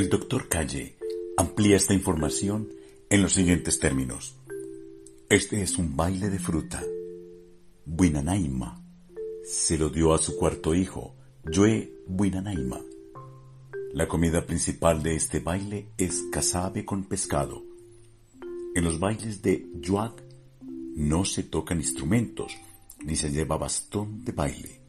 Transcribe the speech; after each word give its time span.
El 0.00 0.08
doctor 0.08 0.48
Calle 0.48 0.96
amplía 1.36 1.76
esta 1.76 1.92
información 1.92 2.70
en 3.10 3.20
los 3.20 3.34
siguientes 3.34 3.78
términos. 3.80 4.34
Este 5.28 5.60
es 5.60 5.76
un 5.76 5.94
baile 5.94 6.30
de 6.30 6.38
fruta. 6.38 6.82
Buinanaima 7.84 8.82
se 9.44 9.76
lo 9.76 9.90
dio 9.90 10.14
a 10.14 10.18
su 10.18 10.38
cuarto 10.38 10.74
hijo, 10.74 11.16
Joe 11.54 11.92
Buinanaima. 12.06 12.80
La 13.92 14.08
comida 14.08 14.46
principal 14.46 15.02
de 15.02 15.16
este 15.16 15.40
baile 15.40 15.88
es 15.98 16.22
casabe 16.32 16.86
con 16.86 17.04
pescado. 17.04 17.62
En 18.74 18.84
los 18.84 18.98
bailes 18.98 19.42
de 19.42 19.68
Yuak 19.80 20.22
no 20.96 21.26
se 21.26 21.42
tocan 21.42 21.76
instrumentos 21.76 22.56
ni 23.04 23.16
se 23.16 23.30
lleva 23.30 23.58
bastón 23.58 24.24
de 24.24 24.32
baile, 24.32 24.80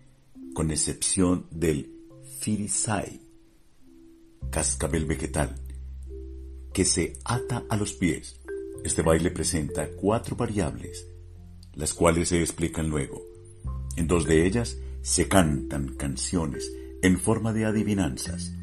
con 0.53 0.71
excepción 0.71 1.47
del 1.51 1.91
firisai, 2.39 3.19
cascabel 4.51 5.05
vegetal, 5.05 5.55
que 6.73 6.85
se 6.85 7.13
ata 7.25 7.63
a 7.69 7.77
los 7.77 7.93
pies. 7.93 8.39
Este 8.83 9.01
baile 9.01 9.31
presenta 9.31 9.89
cuatro 9.89 10.35
variables, 10.35 11.07
las 11.73 11.93
cuales 11.93 12.29
se 12.29 12.39
explican 12.39 12.89
luego. 12.89 13.23
En 13.95 14.07
dos 14.07 14.25
de 14.25 14.45
ellas 14.45 14.77
se 15.01 15.27
cantan 15.27 15.95
canciones 15.95 16.71
en 17.01 17.17
forma 17.17 17.53
de 17.53 17.65
adivinanzas, 17.65 18.53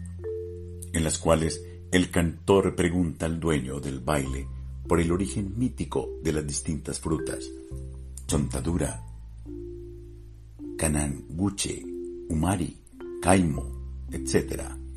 en 0.93 1.05
las 1.05 1.19
cuales 1.19 1.65
el 1.91 2.11
cantor 2.11 2.77
pregunta 2.77 3.27
al 3.27 3.41
dueño 3.41 3.81
del 3.81 4.01
baile 4.01 4.47
por 4.87 5.01
el 5.01 5.11
origen 5.11 5.59
mítico 5.59 6.19
de 6.23 6.33
las 6.33 6.47
distintas 6.47 7.01
frutas. 7.01 7.51
Chontadura, 8.27 9.05
Cananguche, 10.77 11.83
Umari, 12.29 12.77
Caimo, 13.23 14.07
etc. 14.13 14.88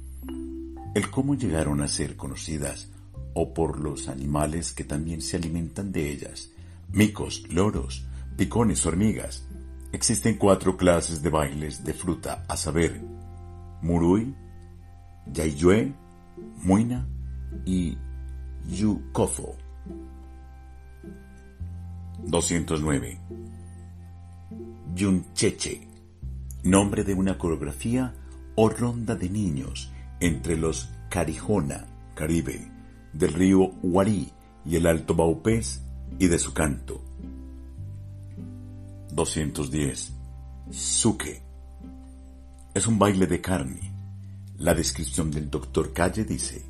El 0.93 1.09
cómo 1.09 1.35
llegaron 1.35 1.81
a 1.81 1.87
ser 1.87 2.17
conocidas 2.17 2.89
o 3.33 3.53
por 3.53 3.79
los 3.79 4.09
animales 4.09 4.73
que 4.73 4.83
también 4.83 5.21
se 5.21 5.37
alimentan 5.37 5.93
de 5.93 6.11
ellas, 6.11 6.49
micos, 6.91 7.45
loros, 7.49 8.05
picones, 8.35 8.85
hormigas. 8.85 9.47
Existen 9.93 10.37
cuatro 10.37 10.75
clases 10.75 11.23
de 11.23 11.29
bailes 11.29 11.85
de 11.85 11.93
fruta, 11.93 12.43
a 12.49 12.57
saber, 12.57 13.01
Murui, 13.81 14.35
Yaiyue, 15.31 15.93
Muina 16.57 17.07
y 17.65 17.97
Yukofo. 18.67 19.55
209. 22.25 23.17
Yuncheche, 24.93 25.87
nombre 26.63 27.05
de 27.05 27.13
una 27.13 27.37
coreografía 27.37 28.13
o 28.55 28.67
ronda 28.67 29.15
de 29.15 29.29
niños 29.29 29.89
entre 30.21 30.55
los 30.55 30.89
Carijona, 31.09 31.87
Caribe, 32.15 32.71
del 33.11 33.33
río 33.33 33.73
Huarí 33.83 34.31
y 34.65 34.77
el 34.77 34.87
Alto 34.87 35.15
Baupés 35.15 35.81
y 36.17 36.27
de 36.27 36.39
su 36.39 36.53
canto. 36.53 37.03
210. 39.11 40.13
Suke. 40.69 41.41
Es 42.73 42.87
un 42.87 42.97
baile 42.97 43.27
de 43.27 43.41
carne. 43.41 43.91
La 44.59 44.73
descripción 44.73 45.31
del 45.31 45.49
doctor 45.49 45.91
Calle 45.91 46.23
dice, 46.23 46.63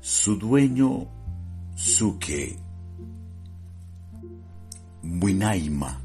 su 0.00 0.36
dueño 0.36 1.06
Suke 1.74 2.58
Buinaima 5.02 6.00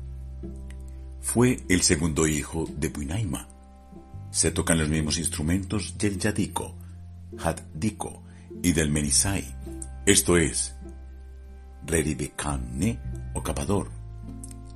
fue 1.22 1.64
el 1.70 1.81
segundo 1.81 2.28
hijo 2.28 2.68
de 2.78 2.90
Buinaima. 2.90 3.48
Se 4.32 4.52
tocan 4.52 4.80
los 4.80 4.90
mismos 4.90 5.18
instrumentos 5.18 5.98
del 5.98 6.18
yadiko, 6.18 6.76
y 8.64 8.72
del 8.74 8.90
menisai, 8.90 9.44
esto 10.06 10.38
es, 10.38 10.75
reribekane 11.86 13.00
o 13.34 13.42
capador, 13.42 13.90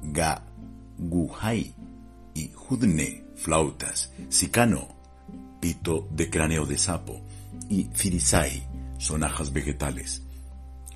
ga 0.03 0.43
guhai 0.97 1.73
y 2.33 2.51
judne, 2.53 3.25
flautas, 3.35 4.11
sicano, 4.29 4.87
pito 5.59 6.07
de 6.11 6.29
cráneo 6.29 6.65
de 6.65 6.77
sapo 6.77 7.21
y 7.69 7.89
firisai, 7.93 8.67
sonajas 8.97 9.53
vegetales. 9.53 10.23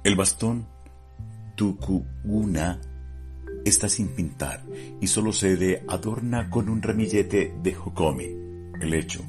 El 0.04 0.16
bastón 0.16 0.68
tukuguna 1.56 2.80
está 3.66 3.90
sin 3.90 4.10
pintar 4.10 4.64
y 5.02 5.08
solo 5.08 5.34
se 5.34 5.56
le 5.58 5.84
adorna 5.88 6.50
con 6.50 6.70
un 6.70 6.82
ramillete 6.82 7.54
de 7.62 7.74
jocome, 7.74 8.49
el 8.82 8.94
hecho. 8.94 9.24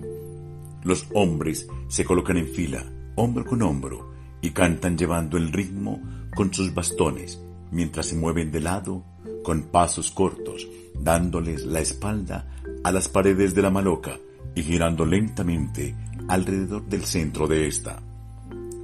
Los 0.82 1.06
hombres 1.14 1.68
se 1.88 2.04
colocan 2.04 2.36
en 2.36 2.48
fila, 2.48 2.84
hombro 3.16 3.44
con 3.44 3.62
hombro, 3.62 4.10
y 4.40 4.50
cantan 4.50 4.96
llevando 4.96 5.36
el 5.36 5.52
ritmo 5.52 6.00
con 6.34 6.52
sus 6.54 6.72
bastones, 6.72 7.40
mientras 7.70 8.06
se 8.06 8.16
mueven 8.16 8.50
de 8.50 8.60
lado, 8.60 9.04
con 9.42 9.64
pasos 9.64 10.10
cortos, 10.10 10.68
dándoles 10.98 11.64
la 11.64 11.80
espalda 11.80 12.46
a 12.84 12.92
las 12.92 13.08
paredes 13.08 13.54
de 13.54 13.62
la 13.62 13.70
maloca 13.70 14.18
y 14.54 14.62
girando 14.62 15.04
lentamente 15.04 15.94
alrededor 16.28 16.86
del 16.86 17.04
centro 17.04 17.46
de 17.46 17.66
esta. 17.66 18.02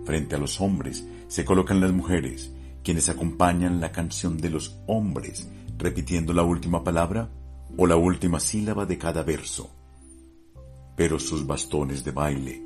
Frente 0.04 0.36
a 0.36 0.38
los 0.38 0.60
hombres 0.60 1.06
se 1.28 1.44
colocan 1.44 1.80
las 1.80 1.92
mujeres, 1.92 2.52
quienes 2.82 3.08
acompañan 3.08 3.80
la 3.80 3.92
canción 3.92 4.38
de 4.38 4.50
los 4.50 4.78
hombres, 4.86 5.48
repitiendo 5.78 6.32
la 6.32 6.42
última 6.42 6.84
palabra 6.84 7.28
o 7.76 7.86
la 7.86 7.96
última 7.96 8.40
sílaba 8.40 8.86
de 8.86 8.98
cada 8.98 9.22
verso. 9.22 9.75
Pero 10.96 11.18
sus 11.18 11.46
bastones 11.46 12.04
de 12.04 12.10
baile, 12.10 12.62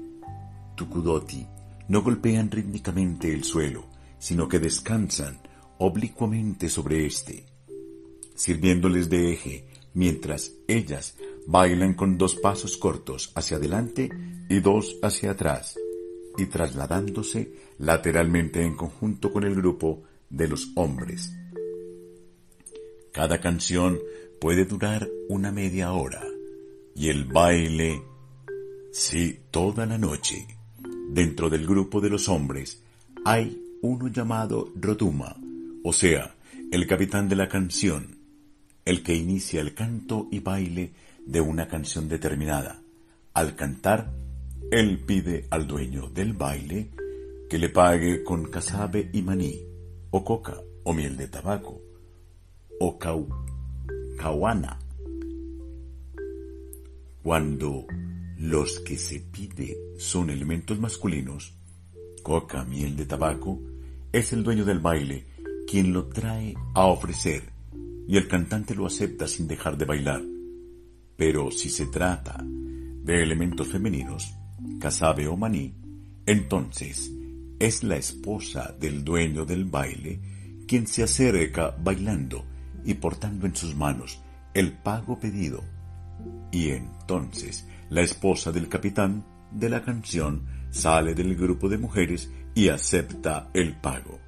tukudoti, 0.77 1.47
no 1.89 2.03
golpean 2.03 2.51
rítmicamente 2.51 3.33
el 3.33 3.45
suelo, 3.45 3.87
sino 4.19 4.49
que 4.49 4.61
descansan 4.61 5.41
oblicuamente 5.79 6.69
sobre 6.69 7.07
éste, 7.07 7.47
sirviéndoles 8.35 9.11
de 9.11 9.33
eje 9.33 9.67
mientras 9.95 10.53
ellas 10.69 11.17
bailan 11.47 11.95
con 11.95 12.17
dos 12.17 12.37
pasos 12.37 12.77
cortos 12.77 13.33
hacia 13.35 13.57
adelante 13.57 14.11
y 14.49 14.61
dos 14.61 14.97
hacia 15.03 15.33
atrás, 15.33 15.77
y 16.37 16.47
trasladándose 16.47 17.53
lateralmente 17.79 18.63
en 18.63 18.77
conjunto 18.77 19.33
con 19.33 19.45
el 19.45 19.55
grupo 19.55 20.03
de 20.29 20.49
los 20.49 20.71
hombres. 20.77 21.33
Cada 23.13 23.41
canción 23.41 23.99
puede 24.41 24.65
durar 24.65 25.09
una 25.29 25.51
media 25.51 25.93
hora 25.93 26.23
y 26.95 27.09
el 27.09 27.25
baile, 27.25 28.03
sí, 28.93 29.41
toda 29.51 29.87
la 29.87 29.99
noche. 29.99 30.47
Dentro 31.11 31.51
del 31.51 31.67
grupo 31.67 32.01
de 32.01 32.11
los 32.11 32.29
hombres 32.29 32.83
hay 33.25 33.61
uno 33.83 34.09
llamado 34.09 34.73
Roduma, 34.77 35.37
o 35.85 35.93
sea, 35.93 36.35
el 36.71 36.87
capitán 36.87 37.29
de 37.29 37.37
la 37.37 37.49
canción, 37.49 38.17
el 38.85 39.03
que 39.03 39.15
inicia 39.15 39.61
el 39.61 39.75
canto 39.75 40.29
y 40.31 40.41
baile 40.41 40.93
de 41.27 41.41
una 41.41 41.69
canción 41.69 42.09
determinada. 42.09 42.81
Al 43.35 43.57
cantar, 43.57 44.11
él 44.71 44.99
pide 44.99 45.47
al 45.51 45.67
dueño 45.67 46.09
del 46.09 46.33
baile 46.33 46.91
que 47.49 47.59
le 47.59 47.69
pague 47.69 48.23
con 48.23 48.51
casabe 48.51 49.11
y 49.13 49.23
maní 49.23 49.61
o 50.11 50.25
coca, 50.25 50.57
o 50.85 50.93
miel 50.93 51.17
de 51.17 51.29
tabaco, 51.29 51.81
o 52.79 52.99
cau, 52.99 53.29
Cuando 57.23 57.87
los 58.41 58.81
que 58.81 58.97
se 58.97 59.21
pide 59.21 59.77
son 59.99 60.31
elementos 60.31 60.81
masculinos, 60.81 61.53
coca, 62.23 62.65
miel 62.65 62.97
de 62.97 63.05
tabaco, 63.05 63.61
es 64.13 64.33
el 64.33 64.43
dueño 64.43 64.65
del 64.65 64.79
baile 64.79 65.27
quien 65.67 65.93
lo 65.93 66.07
trae 66.07 66.55
a 66.75 66.87
ofrecer 66.87 67.43
y 68.09 68.17
el 68.17 68.29
cantante 68.29 68.75
lo 68.75 68.87
acepta 68.87 69.29
sin 69.29 69.47
dejar 69.47 69.77
de 69.77 69.85
bailar. 69.85 70.23
Pero 71.19 71.51
si 71.51 71.69
se 71.69 71.85
trata 71.89 72.43
de 72.43 73.23
elementos 73.23 73.69
femeninos, 73.69 74.33
casabe 74.81 75.29
o 75.29 75.37
maní, 75.37 75.75
entonces 76.25 77.13
es 77.59 77.85
la 77.85 77.99
esposa 77.99 78.75
del 78.81 79.05
dueño 79.05 79.45
del 79.45 79.67
baile 79.67 80.19
quien 80.67 80.87
se 80.87 81.03
acerca 81.03 81.77
bailando 81.79 82.47
y 82.87 82.95
portando 82.95 83.45
en 83.45 83.55
sus 83.55 83.77
manos 83.77 84.19
el 84.55 84.73
pago 84.73 85.21
pedido. 85.21 85.63
Y 86.51 86.71
entonces 86.71 87.67
la 87.91 88.03
esposa 88.03 88.53
del 88.53 88.69
capitán 88.69 89.25
de 89.51 89.69
la 89.69 89.83
canción 89.83 90.47
sale 90.71 91.15
del 91.15 91.37
grupo 91.37 91.69
de 91.69 91.79
mujeres 91.79 92.31
y 92.55 92.69
acepta 92.69 93.51
el 93.53 93.77
pago. 93.77 94.21